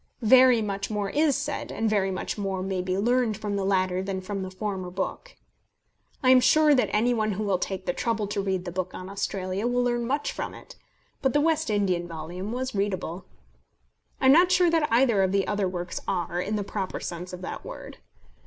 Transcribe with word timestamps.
Very 0.23 0.63
much 0.63 0.89
more 0.89 1.11
is 1.11 1.35
said, 1.35 1.71
and 1.71 1.87
very 1.87 2.09
much 2.09 2.35
more 2.35 2.63
may 2.63 2.81
be 2.81 2.97
learned 2.97 3.37
from 3.37 3.55
the 3.55 3.63
latter 3.63 4.01
than 4.01 4.19
from 4.19 4.41
the 4.41 4.49
former 4.49 4.89
book. 4.89 5.35
I 6.23 6.31
am 6.31 6.39
sure 6.39 6.73
that 6.73 6.89
any 6.91 7.13
one 7.13 7.33
who 7.33 7.43
will 7.43 7.59
take 7.59 7.85
the 7.85 7.93
trouble 7.93 8.25
to 8.29 8.41
read 8.41 8.65
the 8.65 8.71
book 8.71 8.95
on 8.95 9.09
Australia, 9.11 9.67
will 9.67 9.83
learn 9.83 10.07
much 10.07 10.31
from 10.31 10.55
it. 10.55 10.75
But 11.21 11.33
the 11.33 11.39
West 11.41 11.69
Indian 11.69 12.07
volume 12.07 12.51
was 12.51 12.73
readable. 12.73 13.25
I 14.19 14.25
am 14.25 14.31
not 14.31 14.51
sure 14.51 14.71
that 14.71 14.91
either 14.91 15.21
of 15.21 15.31
the 15.31 15.45
other 15.45 15.67
works 15.67 15.99
are, 16.07 16.41
in 16.41 16.55
the 16.55 16.63
proper 16.63 16.99
sense 16.99 17.31
of 17.31 17.43
that 17.43 17.63
word. 17.63 17.99